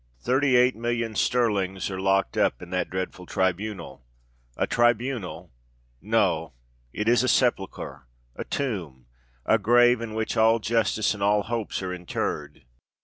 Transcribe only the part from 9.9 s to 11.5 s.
in which all justice and all